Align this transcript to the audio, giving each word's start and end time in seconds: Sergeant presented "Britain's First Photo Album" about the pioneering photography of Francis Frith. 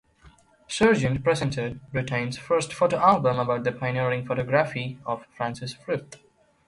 Sergeant 0.67 1.23
presented 1.23 1.79
"Britain's 1.91 2.35
First 2.35 2.73
Photo 2.73 2.97
Album" 2.97 3.37
about 3.37 3.63
the 3.63 3.71
pioneering 3.71 4.25
photography 4.25 4.97
of 5.05 5.27
Francis 5.37 5.73
Frith. 5.75 6.15